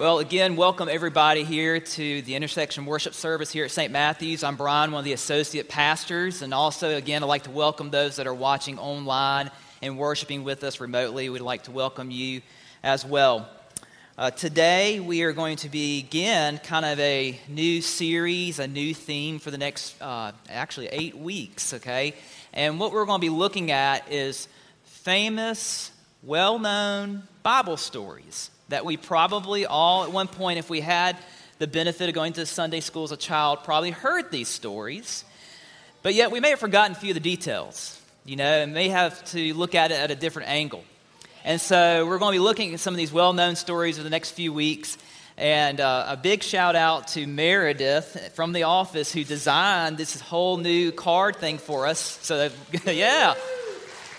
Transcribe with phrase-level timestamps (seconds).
[0.00, 3.92] Well, again, welcome everybody here to the intersection worship service here at St.
[3.92, 4.42] Matthew's.
[4.42, 8.16] I'm Brian, one of the associate pastors, and also, again, I'd like to welcome those
[8.16, 9.50] that are watching online
[9.82, 11.28] and worshiping with us remotely.
[11.28, 12.40] We'd like to welcome you
[12.82, 13.46] as well.
[14.16, 19.38] Uh, today, we are going to begin kind of a new series, a new theme
[19.38, 22.14] for the next uh, actually eight weeks, okay?
[22.54, 24.48] And what we're going to be looking at is
[24.82, 25.92] famous,
[26.22, 31.16] well known Bible stories that we probably all, at one point, if we had
[31.58, 35.24] the benefit of going to Sunday school as a child, probably heard these stories.
[36.02, 38.88] But yet, we may have forgotten a few of the details, you know, and may
[38.88, 40.84] have to look at it at a different angle.
[41.44, 44.04] And so, we're going to be looking at some of these well known stories over
[44.04, 44.96] the next few weeks.
[45.36, 50.58] And uh, a big shout out to Meredith from the office who designed this whole
[50.58, 51.98] new card thing for us.
[51.98, 52.50] So,
[52.86, 53.34] yeah,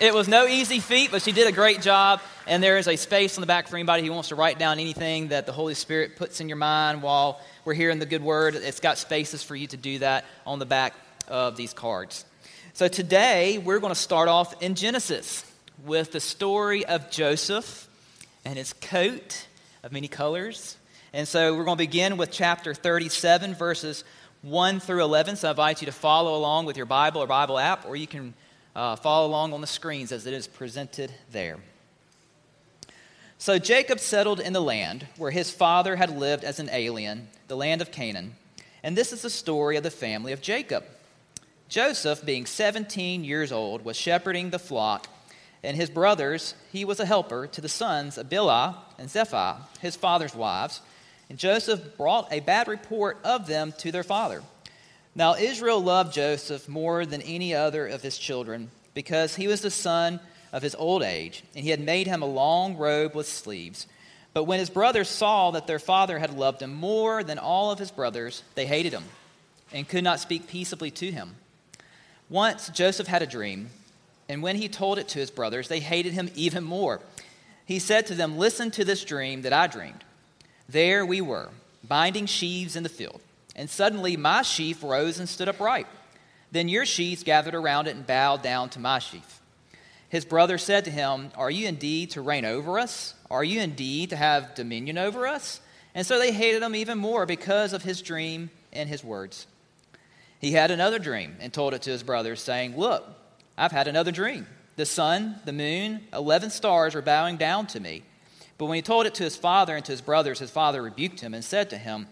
[0.01, 2.21] it was no easy feat, but she did a great job.
[2.47, 4.79] And there is a space on the back for anybody who wants to write down
[4.79, 8.55] anything that the Holy Spirit puts in your mind while we're hearing the good word.
[8.55, 10.95] It's got spaces for you to do that on the back
[11.27, 12.25] of these cards.
[12.73, 15.45] So today, we're going to start off in Genesis
[15.85, 17.87] with the story of Joseph
[18.43, 19.45] and his coat
[19.83, 20.77] of many colors.
[21.13, 24.03] And so we're going to begin with chapter 37, verses
[24.41, 25.35] 1 through 11.
[25.35, 28.07] So I invite you to follow along with your Bible or Bible app, or you
[28.07, 28.33] can
[28.75, 31.57] uh, follow along on the screens as it is presented there.
[33.37, 37.57] So Jacob settled in the land where his father had lived as an alien, the
[37.57, 38.35] land of Canaan.
[38.83, 40.85] And this is the story of the family of Jacob.
[41.67, 45.07] Joseph, being 17 years old, was shepherding the flock,
[45.63, 49.95] and his brothers, he was a helper to the sons of Bilhah and Zilpah, his
[49.95, 50.81] father's wives.
[51.29, 54.43] And Joseph brought a bad report of them to their father.
[55.13, 59.71] Now Israel loved Joseph more than any other of his children, because he was the
[59.71, 60.19] son
[60.53, 63.87] of his old age, and he had made him a long robe with sleeves.
[64.33, 67.79] But when his brothers saw that their father had loved him more than all of
[67.79, 69.03] his brothers, they hated him
[69.73, 71.35] and could not speak peaceably to him.
[72.29, 73.69] Once Joseph had a dream,
[74.29, 77.01] and when he told it to his brothers, they hated him even more.
[77.65, 80.03] He said to them, Listen to this dream that I dreamed.
[80.69, 81.49] There we were,
[81.85, 83.19] binding sheaves in the field,
[83.55, 85.87] and suddenly my sheaf rose and stood upright.
[86.51, 89.41] Then your sheaves gathered around it and bowed down to my sheaf.
[90.09, 93.13] His brother said to him, Are you indeed to reign over us?
[93.29, 95.61] Are you indeed to have dominion over us?
[95.95, 99.47] And so they hated him even more because of his dream and his words.
[100.39, 103.07] He had another dream and told it to his brothers, saying, Look,
[103.57, 104.47] I've had another dream.
[104.75, 108.03] The sun, the moon, eleven stars are bowing down to me.
[108.57, 111.21] But when he told it to his father and to his brothers, his father rebuked
[111.21, 112.07] him and said to him,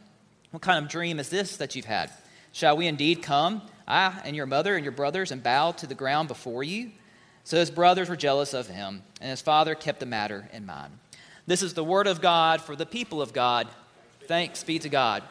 [0.52, 2.10] What kind of dream is this that you've had?
[2.52, 5.96] Shall we indeed come, I and your mother and your brothers, and bow to the
[5.96, 6.92] ground before you?
[7.44, 10.94] So his brothers were jealous of him, and his father kept the matter in mind.
[11.46, 13.68] This is the word of God for the people of God.
[14.28, 15.24] Thanks be to God.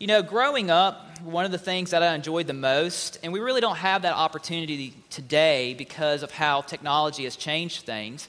[0.00, 3.40] You know, growing up, one of the things that I enjoyed the most, and we
[3.40, 8.28] really don't have that opportunity today because of how technology has changed things,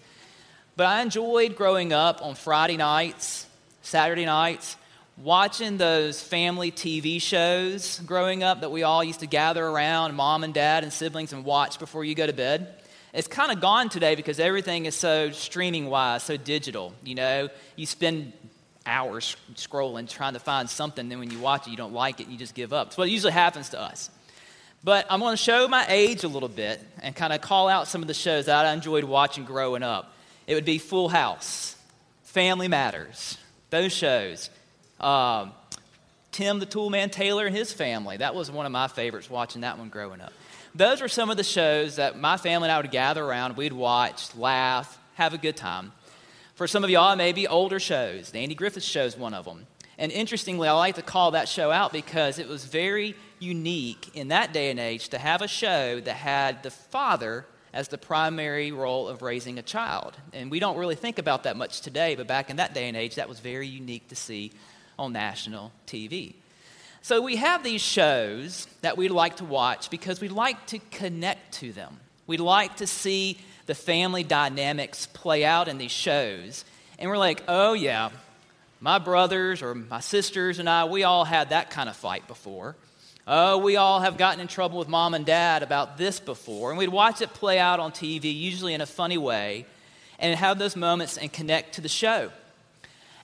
[0.75, 3.47] but I enjoyed growing up on Friday nights,
[3.81, 4.75] Saturday nights,
[5.17, 10.43] watching those family TV shows growing up that we all used to gather around, mom
[10.43, 12.75] and dad and siblings, and watch before you go to bed.
[13.13, 16.93] It's kind of gone today because everything is so streaming wise, so digital.
[17.03, 18.33] You know, you spend
[18.85, 22.27] hours scrolling trying to find something, then when you watch it, you don't like it,
[22.27, 22.87] you just give up.
[22.87, 24.09] It's what usually happens to us.
[24.83, 27.87] But I'm going to show my age a little bit and kind of call out
[27.87, 30.13] some of the shows that I enjoyed watching growing up.
[30.45, 31.75] It would be Full House,
[32.23, 33.37] Family Matters,
[33.71, 34.51] those shows.
[35.05, 35.53] Um,
[36.31, 38.17] Tim the Toolman Taylor and his family.
[38.17, 40.33] That was one of my favorites watching that one growing up
[40.75, 43.55] those were some of the shows that my family and I would gather around.
[43.55, 45.93] We'd watch, laugh, have a good time.
[46.55, 48.31] For some of y'all, maybe older shows.
[48.31, 49.67] The Andy Griffith Show is one of them.
[49.97, 54.27] And interestingly, I like to call that show out because it was very unique in
[54.27, 58.73] that day and age to have a show that had the father as the primary
[58.73, 60.17] role of raising a child.
[60.33, 62.97] And we don't really think about that much today, but back in that day and
[62.97, 64.51] age, that was very unique to see
[64.97, 66.35] on national TV.
[67.01, 71.53] So we have these shows that we like to watch because we like to connect
[71.55, 71.99] to them.
[72.25, 73.37] We like to see
[73.67, 76.65] the family dynamics play out in these shows.
[76.97, 78.09] And we're like, oh, yeah,
[78.79, 82.75] my brothers or my sisters and I, we all had that kind of fight before.
[83.27, 86.69] Oh, we all have gotten in trouble with mom and dad about this before.
[86.69, 89.65] And we'd watch it play out on TV, usually in a funny way,
[90.19, 92.31] and have those moments and connect to the show.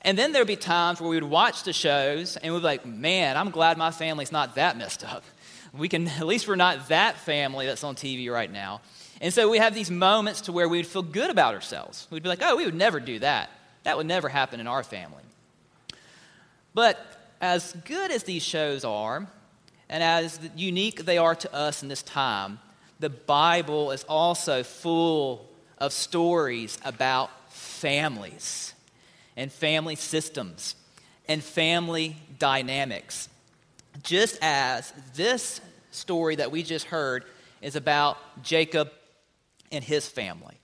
[0.03, 2.85] And then there'd be times where we would watch the shows and we'd be like,
[2.85, 5.23] man, I'm glad my family's not that messed up.
[5.73, 8.81] We can, at least we're not that family that's on TV right now.
[9.19, 12.07] And so we have these moments to where we would feel good about ourselves.
[12.09, 13.51] We'd be like, oh, we would never do that.
[13.83, 15.23] That would never happen in our family.
[16.73, 16.97] But
[17.39, 19.27] as good as these shows are,
[19.89, 22.59] and as unique they are to us in this time,
[22.99, 25.47] the Bible is also full
[25.77, 28.73] of stories about families
[29.35, 30.75] and family systems
[31.27, 33.29] and family dynamics.
[34.03, 35.61] Just as this
[35.91, 37.25] story that we just heard
[37.61, 38.91] is about Jacob
[39.71, 40.55] and his family.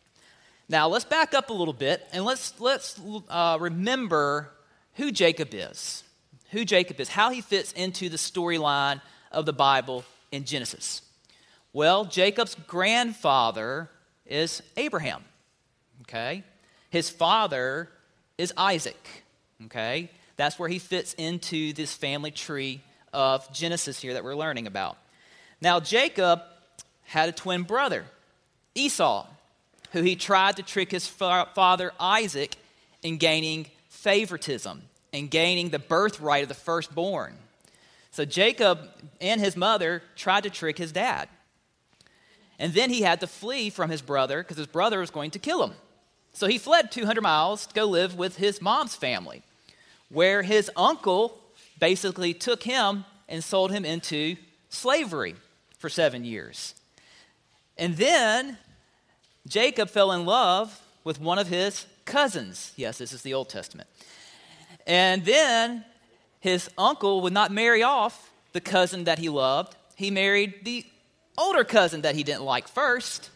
[0.69, 2.99] Now, let's back up a little bit and let's, let's
[3.29, 4.51] uh, remember
[4.95, 6.03] who Jacob is.
[6.51, 11.01] Who Jacob is, how he fits into the storyline of the Bible in Genesis.
[11.73, 13.89] Well, Jacob's grandfather
[14.25, 15.23] is Abraham,
[16.03, 16.43] okay?
[16.89, 17.89] His father
[18.37, 19.23] is Isaac,
[19.65, 20.09] okay?
[20.35, 22.81] That's where he fits into this family tree
[23.11, 24.97] of Genesis here that we're learning about.
[25.61, 26.41] Now, Jacob
[27.03, 28.05] had a twin brother,
[28.75, 29.25] Esau,
[29.91, 32.55] who he tried to trick his father Isaac
[33.01, 34.83] in gaining favoritism
[35.13, 37.33] and gaining the birthright of the firstborn.
[38.11, 38.79] So Jacob
[39.21, 41.29] and his mother tried to trick his dad.
[42.59, 45.39] And then he had to flee from his brother because his brother was going to
[45.39, 45.73] kill him.
[46.37, 49.41] So he fled 200 miles to go live with his mom's family,
[50.09, 51.35] where his uncle
[51.79, 54.35] basically took him and sold him into
[54.69, 55.33] slavery
[55.79, 56.75] for seven years.
[57.75, 58.59] And then
[59.47, 62.71] Jacob fell in love with one of his cousins.
[62.75, 63.89] Yes, this is the Old Testament.
[64.85, 65.85] And then
[66.39, 69.75] his uncle would not marry off the cousin that he loved.
[69.95, 70.85] He married the
[71.35, 73.31] older cousin that he didn't like first,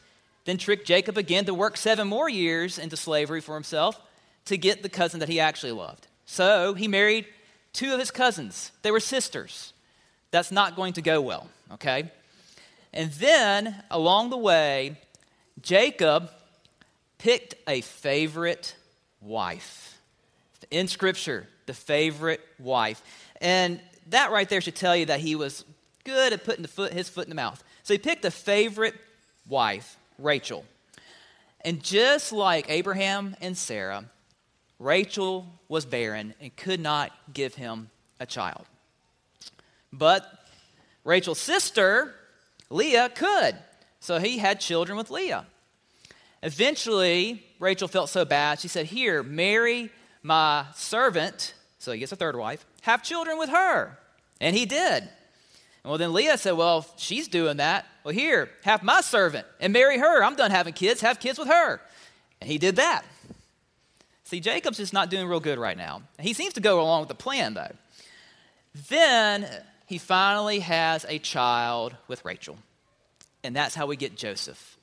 [0.46, 4.00] then tricked Jacob again to work seven more years into slavery for himself
[4.46, 6.08] to get the cousin that he actually loved.
[6.26, 7.26] So he married
[7.74, 8.72] two of his cousins.
[8.82, 9.74] They were sisters.
[10.32, 12.12] That's not going to go well, okay?
[12.94, 14.98] And then along the way,
[15.62, 16.32] Jacob
[17.18, 18.76] picked a favorite
[19.22, 20.00] wife.
[20.72, 23.02] In Scripture, the favorite wife.
[23.40, 25.66] And that right there should tell you that he was
[26.04, 27.64] good at putting foot, his foot in the mouth.
[27.84, 28.96] So he picked a favorite
[29.48, 30.65] wife, Rachel.
[31.63, 34.06] And just like Abraham and Sarah,
[34.79, 37.89] Rachel was barren and could not give him
[38.19, 38.65] a child.
[39.94, 40.25] But
[41.03, 42.15] Rachel's sister,
[42.69, 43.56] Leah, could.
[44.00, 45.45] So he had children with Leah.
[46.44, 49.91] Eventually, Rachel felt so bad, she said, Here, marry
[50.23, 51.53] my servant.
[51.77, 53.97] So he gets a third wife, have children with her.
[54.39, 55.07] And he did.
[55.83, 57.86] Well, then Leah said, Well, she's doing that.
[58.04, 60.24] Well, here, have my servant and marry her.
[60.24, 61.01] I'm done having kids.
[61.01, 61.81] Have kids with her.
[62.39, 63.04] And he did that.
[64.24, 66.04] See, Jacob's just not doing real good right now.
[66.19, 67.74] He seems to go along with the plan, though.
[68.89, 69.45] Then
[69.88, 72.57] he finally has a child with Rachel.
[73.44, 74.78] And that's how we get Joseph.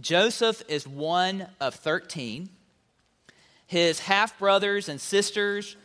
[0.00, 2.48] Joseph is one of 13.
[3.66, 5.76] His half brothers and sisters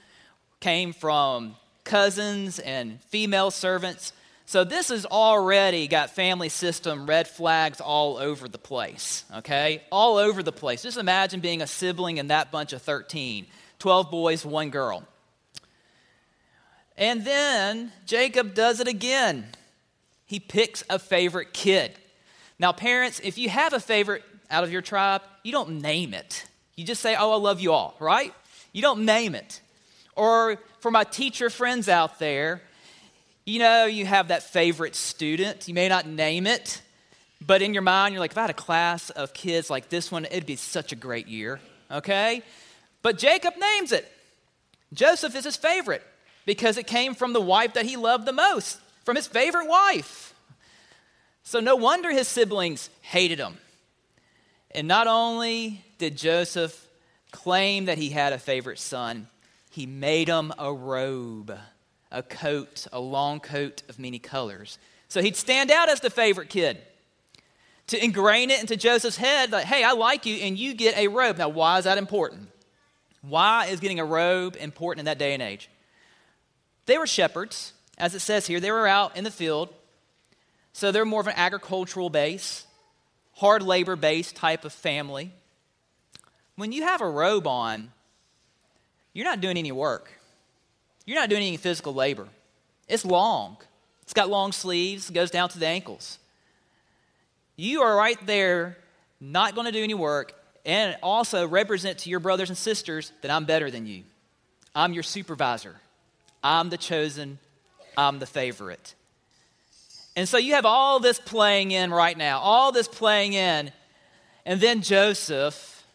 [0.59, 4.13] came from cousins and female servants.
[4.45, 9.81] So this has already got family system red flags all over the place, okay?
[9.91, 10.83] All over the place.
[10.83, 13.47] Just imagine being a sibling in that bunch of 13
[13.79, 15.03] 12 boys, one girl.
[16.97, 19.45] And then Jacob does it again.
[20.25, 21.91] He picks a favorite kid.
[22.57, 26.45] Now, parents, if you have a favorite out of your tribe, you don't name it.
[26.75, 28.33] You just say, Oh, I love you all, right?
[28.71, 29.59] You don't name it.
[30.15, 32.61] Or for my teacher friends out there,
[33.45, 35.67] you know, you have that favorite student.
[35.67, 36.81] You may not name it,
[37.45, 40.11] but in your mind, you're like, if I had a class of kids like this
[40.11, 41.59] one, it'd be such a great year,
[41.91, 42.41] okay?
[43.01, 44.09] But Jacob names it.
[44.93, 46.03] Joseph is his favorite
[46.45, 50.33] because it came from the wife that he loved the most, from his favorite wife.
[51.43, 53.57] So no wonder his siblings hated him.
[54.71, 56.87] And not only did Joseph
[57.31, 59.27] claim that he had a favorite son,
[59.69, 61.57] he made him a robe,
[62.13, 64.77] a coat, a long coat of many colors.
[65.09, 66.77] So he'd stand out as the favorite kid.
[67.87, 71.09] To ingrain it into Joseph's head, like, hey, I like you, and you get a
[71.09, 71.37] robe.
[71.37, 72.47] Now, why is that important?
[73.21, 75.69] Why is getting a robe important in that day and age?
[76.85, 78.61] They were shepherds, as it says here.
[78.61, 79.69] They were out in the field
[80.73, 82.65] so they're more of an agricultural base,
[83.33, 85.31] hard labor based type of family.
[86.55, 87.91] When you have a robe on,
[89.13, 90.11] you're not doing any work.
[91.05, 92.27] You're not doing any physical labor.
[92.87, 93.57] It's long.
[94.03, 96.19] It's got long sleeves, goes down to the ankles.
[97.55, 98.77] You are right there,
[99.19, 100.33] not going to do any work,
[100.65, 104.03] and also represent to your brothers and sisters that I'm better than you.
[104.75, 105.75] I'm your supervisor.
[106.43, 107.39] I'm the chosen.
[107.97, 108.95] I'm the favorite.
[110.15, 113.71] And so you have all this playing in right now, all this playing in.
[114.45, 115.85] And then Joseph,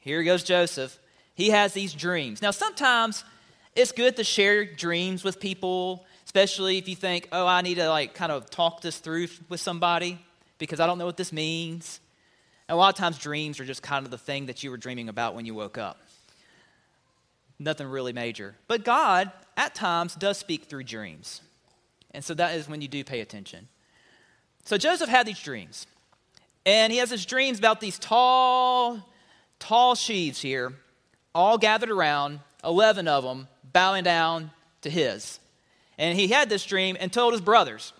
[0.00, 0.98] here goes Joseph,
[1.34, 2.42] he has these dreams.
[2.42, 3.24] Now, sometimes
[3.76, 7.88] it's good to share dreams with people, especially if you think, oh, I need to
[7.88, 10.18] like kind of talk this through with somebody
[10.58, 12.00] because I don't know what this means.
[12.68, 14.78] And a lot of times, dreams are just kind of the thing that you were
[14.78, 16.00] dreaming about when you woke up.
[17.58, 18.56] Nothing really major.
[18.66, 21.42] But God, at times, does speak through dreams.
[22.12, 23.68] And so that is when you do pay attention.
[24.64, 25.86] So Joseph had these dreams.
[26.64, 29.00] And he has his dreams about these tall,
[29.60, 30.72] tall sheaves here,
[31.34, 35.38] all gathered around, 11 of them, bowing down to his.
[35.98, 37.92] And he had this dream and told his brothers.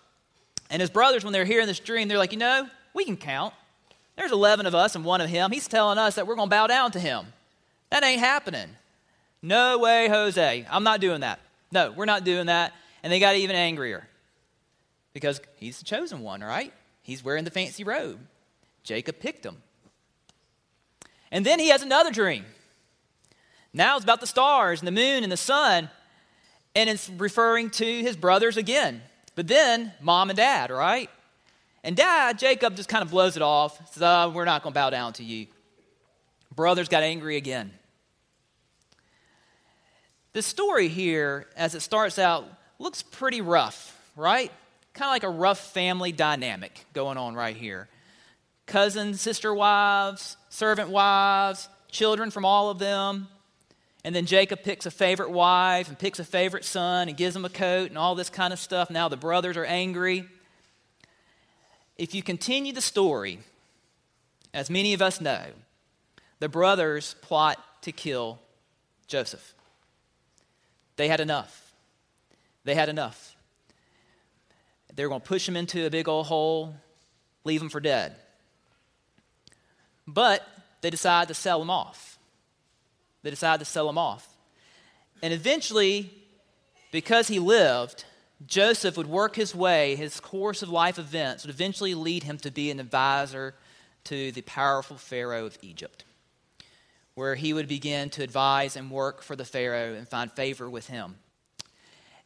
[0.71, 3.53] And his brothers, when they're hearing this dream, they're like, you know, we can count.
[4.17, 5.51] There's 11 of us and one of him.
[5.51, 7.27] He's telling us that we're going to bow down to him.
[7.91, 8.71] That ain't happening.
[9.43, 10.67] No way, Jose.
[10.71, 11.41] I'm not doing that.
[11.71, 12.73] No, we're not doing that.
[13.03, 14.09] And they got even angrier
[15.13, 16.73] because he's the chosen one, right?
[17.03, 18.19] He's wearing the fancy robe.
[18.83, 19.59] Jacob picked him.
[21.31, 22.47] And then he has another dream.
[23.77, 25.91] Now it's about the stars and the moon and the sun,
[26.75, 29.03] and it's referring to his brothers again.
[29.35, 31.11] But then mom and dad, right?
[31.85, 34.75] And dad, Jacob, just kind of blows it off, says, oh, We're not going to
[34.75, 35.47] bow down to you.
[36.55, 37.71] Brothers got angry again.
[40.33, 42.47] The story here, as it starts out,
[42.79, 44.51] looks pretty rough, right?
[44.95, 47.89] Kind of like a rough family dynamic going on right here
[48.65, 53.29] cousins, sister wives, servant wives, children from all of them.
[54.07, 57.45] And then Jacob picks a favorite wife and picks a favorite son and gives him
[57.45, 58.89] a coat and all this kind of stuff.
[58.89, 60.29] Now the brothers are angry.
[61.99, 63.41] If you continue the story,
[64.55, 65.47] as many of us know,
[66.39, 68.39] the brothers plot to kill
[69.09, 69.55] Joseph.
[70.95, 71.75] They had enough.
[72.63, 73.35] They had enough.
[74.95, 76.77] They were going to push him into a big old hole,
[77.43, 78.15] leave him for dead.
[80.07, 80.47] But
[80.81, 82.16] they decide to sell him off.
[83.27, 84.37] They decided to sell him off.
[85.21, 86.13] And eventually,
[86.93, 88.05] because he lived,
[88.47, 92.53] Joseph would work his way, his course of life events would eventually lead him to
[92.53, 93.57] be an advisor
[94.05, 96.05] to the powerful Pharaoh of Egypt,
[97.17, 100.87] where he would begin to advise and work for the Pharaoh and find favor with
[100.87, 101.17] him.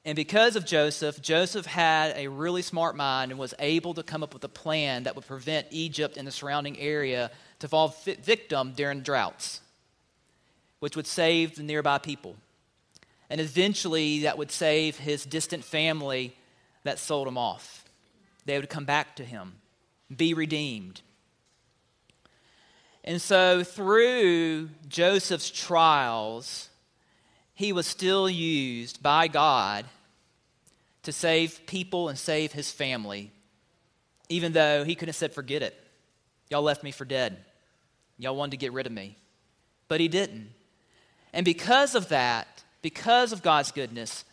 [0.04, 4.22] And because of Joseph, Joseph had a really smart mind and was able to come
[4.22, 7.30] up with a plan that would prevent Egypt and the surrounding area
[7.60, 9.62] to fall victim during droughts,
[10.80, 12.36] which would save the nearby people.
[13.28, 16.36] And eventually, that would save his distant family
[16.82, 17.84] that sold him off.
[18.44, 19.54] They would come back to him,
[20.14, 21.02] be redeemed.
[23.04, 26.68] And so, through Joseph's trials,
[27.54, 29.86] he was still used by God
[31.02, 33.30] to save people and save his family,
[34.28, 35.76] even though he could have said, Forget it.
[36.50, 37.38] Y'all left me for dead.
[38.18, 39.16] Y'all wanted to get rid of me.
[39.88, 40.50] But he didn't.
[41.32, 44.24] And because of that, because of God's goodness,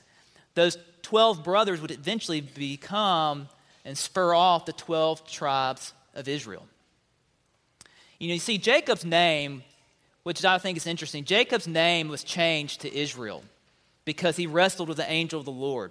[0.55, 3.49] those 12 brothers would eventually become
[3.85, 6.65] and spur off the 12 tribes of Israel.
[8.19, 9.63] You know, you see, Jacob's name
[10.27, 11.23] which I think is interesting.
[11.23, 13.43] Jacob's name was changed to Israel
[14.03, 15.89] because he wrestled with the angel of the Lord.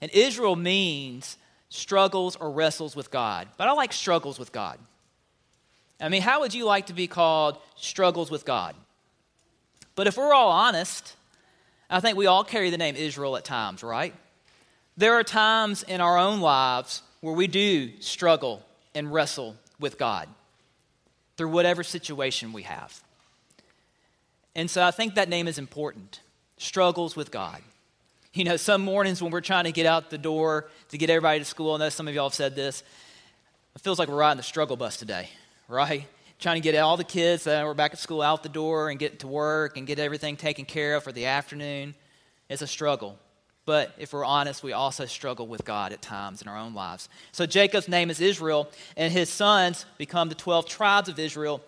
[0.00, 1.36] And Israel means
[1.68, 3.48] struggles or wrestles with God.
[3.56, 4.78] But I like struggles with God.
[6.00, 8.76] I mean, how would you like to be called struggles with God?
[9.98, 11.16] But if we're all honest,
[11.90, 14.14] I think we all carry the name Israel at times, right?
[14.96, 18.62] There are times in our own lives where we do struggle
[18.94, 20.28] and wrestle with God
[21.36, 23.02] through whatever situation we have.
[24.54, 26.20] And so I think that name is important
[26.58, 27.60] struggles with God.
[28.34, 31.40] You know, some mornings when we're trying to get out the door to get everybody
[31.40, 32.84] to school, I know some of y'all have said this,
[33.74, 35.28] it feels like we're riding the struggle bus today,
[35.66, 36.06] right?
[36.38, 38.98] Trying to get all the kids that were back at school out the door and
[38.98, 41.94] get to work and get everything taken care of for the afternoon.
[42.48, 43.18] It's a struggle.
[43.66, 47.08] But if we're honest, we also struggle with God at times in our own lives.
[47.32, 51.62] So Jacob's name is Israel, and his sons become the 12 tribes of Israel.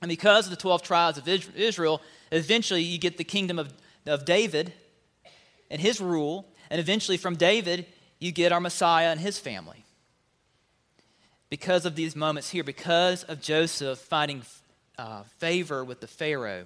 [0.00, 2.00] And because of the 12 tribes of Israel,
[2.32, 3.72] Eventually, you get the kingdom of,
[4.06, 4.72] of David
[5.70, 6.46] and his rule.
[6.70, 7.86] And eventually, from David,
[8.18, 9.84] you get our Messiah and his family.
[11.50, 14.42] Because of these moments here, because of Joseph finding
[14.96, 16.64] uh, favor with the Pharaoh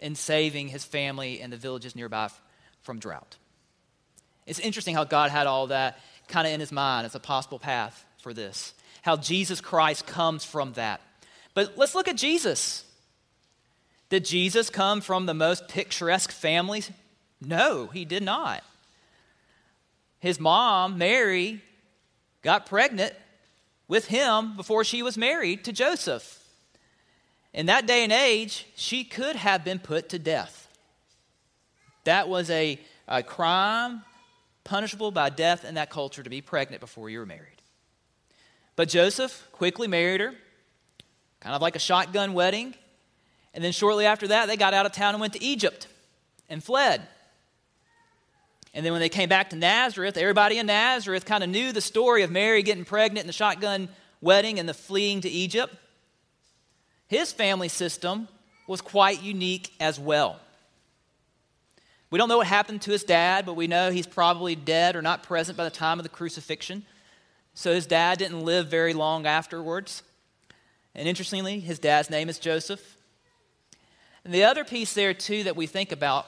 [0.00, 2.28] and saving his family and the villages nearby
[2.82, 3.36] from drought.
[4.46, 5.98] It's interesting how God had all that
[6.28, 8.74] kind of in his mind as a possible path for this.
[9.02, 11.00] How Jesus Christ comes from that.
[11.54, 12.84] But let's look at Jesus.
[14.08, 16.90] Did Jesus come from the most picturesque families?
[17.40, 18.62] No, he did not.
[20.18, 21.60] His mom, Mary,
[22.42, 23.14] got pregnant
[23.92, 26.42] with him before she was married to Joseph.
[27.52, 30.66] In that day and age, she could have been put to death.
[32.04, 34.00] That was a, a crime
[34.64, 37.60] punishable by death in that culture to be pregnant before you were married.
[38.76, 40.32] But Joseph quickly married her,
[41.40, 42.74] kind of like a shotgun wedding.
[43.52, 45.86] And then shortly after that, they got out of town and went to Egypt
[46.48, 47.02] and fled.
[48.74, 51.80] And then when they came back to Nazareth, everybody in Nazareth kind of knew the
[51.80, 53.88] story of Mary getting pregnant and the shotgun
[54.20, 55.74] wedding and the fleeing to Egypt.
[57.06, 58.28] His family system
[58.66, 60.40] was quite unique as well.
[62.10, 65.02] We don't know what happened to his dad, but we know he's probably dead or
[65.02, 66.84] not present by the time of the crucifixion.
[67.54, 70.02] So his dad didn't live very long afterwards.
[70.94, 72.96] And interestingly, his dad's name is Joseph.
[74.24, 76.26] And the other piece there, too, that we think about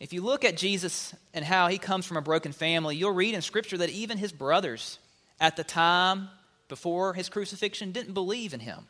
[0.00, 3.34] if you look at Jesus and how he comes from a broken family, you'll read
[3.34, 4.98] in Scripture that even his brothers
[5.40, 6.28] at the time
[6.68, 8.86] before his crucifixion didn't believe in him.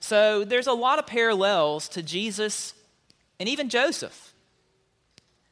[0.00, 2.74] So there's a lot of parallels to Jesus
[3.40, 4.32] and even Joseph.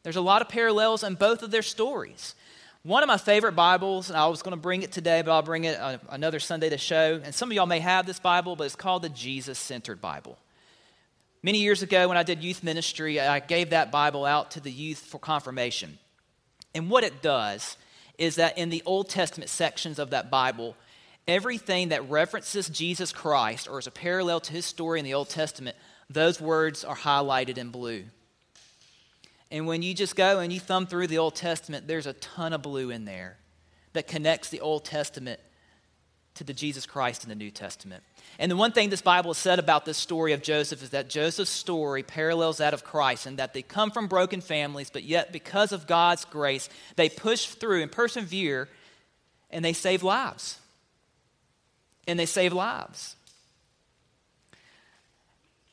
[0.03, 2.35] There's a lot of parallels in both of their stories.
[2.85, 5.43] One of my favorite Bibles, and I was going to bring it today, but I'll
[5.43, 7.21] bring it uh, another Sunday to show.
[7.25, 10.39] And some of y'all may have this Bible, but it's called the Jesus Centered Bible.
[11.43, 14.73] Many years ago, when I did youth ministry, I gave that Bible out to the
[14.73, 15.99] youth for confirmation.
[16.75, 17.77] And what it does
[18.19, 20.77] is that in the Old Testament sections of that Bible,
[21.29, 25.29] everything that references Jesus Christ or is a parallel to his story in the Old
[25.29, 25.77] Testament,
[26.09, 28.05] those words are highlighted in blue.
[29.51, 32.53] And when you just go and you thumb through the Old Testament, there's a ton
[32.53, 33.37] of blue in there
[33.93, 35.41] that connects the Old Testament
[36.37, 38.03] to the Jesus Christ in the New Testament.
[38.39, 41.51] And the one thing this Bible said about this story of Joseph is that Joseph's
[41.51, 45.73] story parallels that of Christ and that they come from broken families, but yet because
[45.73, 48.69] of God's grace, they push through and persevere
[49.51, 50.61] and they save lives.
[52.07, 53.17] And they save lives.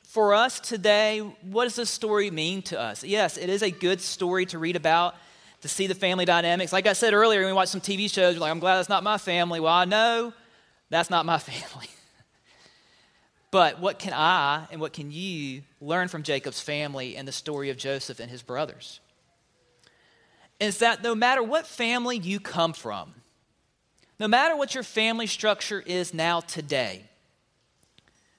[0.04, 3.04] For us today, what does this story mean to us?
[3.04, 5.16] Yes, it is a good story to read about,
[5.62, 6.72] to see the family dynamics.
[6.72, 9.04] Like I said earlier, when we watch some TV shows, like, I'm glad that's not
[9.04, 9.60] my family.
[9.60, 10.34] Well, I know
[10.90, 11.90] that's not my family.
[13.52, 17.70] But what can I and what can you learn from Jacob's family and the story
[17.70, 19.00] of Joseph and his brothers?
[20.60, 23.14] Is that no matter what family you come from,
[24.20, 27.04] no matter what your family structure is now today,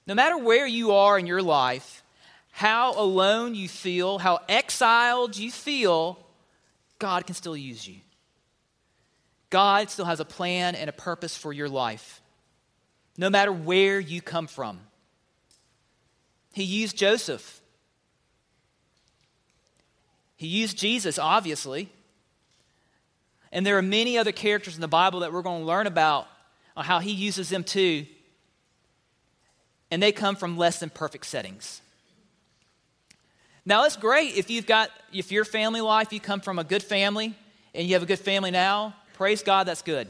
[0.07, 2.03] no matter where you are in your life,
[2.51, 6.17] how alone you feel, how exiled you feel,
[6.99, 7.97] God can still use you.
[9.49, 12.21] God still has a plan and a purpose for your life,
[13.17, 14.79] no matter where you come from.
[16.53, 17.61] He used Joseph.
[20.37, 21.89] He used Jesus, obviously.
[23.51, 26.27] And there are many other characters in the Bible that we're going to learn about
[26.75, 28.05] how he uses them too.
[29.91, 31.81] And they come from less than perfect settings.
[33.65, 36.83] Now, it's great if you've got, if your family life, you come from a good
[36.83, 37.33] family
[37.73, 40.07] and you have a good family now, praise God, that's good.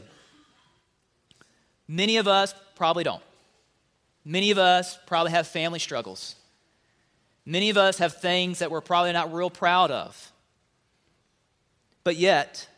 [1.88, 3.22] Many of us probably don't.
[4.24, 6.34] Many of us probably have family struggles.
[7.44, 10.32] Many of us have things that we're probably not real proud of.
[12.02, 12.68] But yet,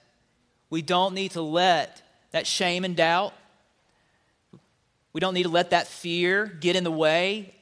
[0.69, 3.33] we don't need to let that shame and doubt,
[5.15, 7.55] we don't need to let that fear get in the way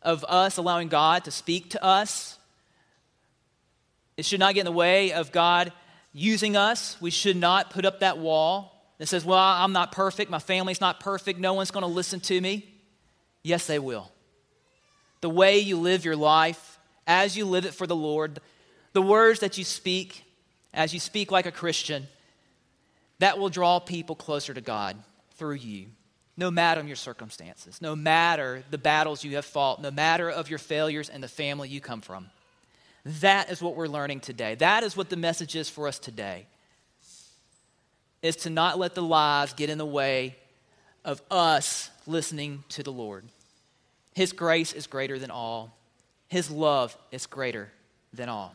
[0.00, 2.38] of us allowing God to speak to us.
[4.16, 5.72] It should not get in the way of God
[6.12, 6.96] using us.
[7.00, 10.30] We should not put up that wall that says, Well, I'm not perfect.
[10.30, 11.38] My family's not perfect.
[11.38, 12.68] No one's going to listen to me.
[13.42, 14.10] Yes, they will.
[15.20, 18.40] The way you live your life, as you live it for the Lord,
[18.92, 20.24] the words that you speak,
[20.72, 22.06] as you speak like a Christian,
[23.18, 24.96] that will draw people closer to God
[25.36, 25.86] through you,
[26.36, 30.58] no matter your circumstances, no matter the battles you have fought, no matter of your
[30.58, 32.28] failures and the family you come from.
[33.04, 34.54] That is what we're learning today.
[34.54, 36.46] That is what the message is for us today.
[38.24, 40.36] Is to not let the lies get in the way
[41.04, 43.26] of us listening to the Lord.
[44.14, 45.76] His grace is greater than all,
[46.28, 47.70] His love is greater
[48.14, 48.54] than all.